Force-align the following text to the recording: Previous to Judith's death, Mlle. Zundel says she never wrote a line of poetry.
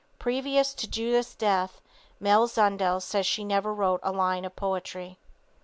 Previous 0.17 0.73
to 0.73 0.87
Judith's 0.87 1.35
death, 1.35 1.79
Mlle. 2.19 2.47
Zundel 2.47 2.99
says 3.03 3.27
she 3.27 3.43
never 3.43 3.71
wrote 3.71 3.99
a 4.01 4.11
line 4.11 4.45
of 4.45 4.55
poetry. 4.55 5.19